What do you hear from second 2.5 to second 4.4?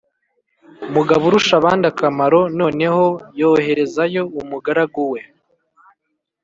noneho yoherezayo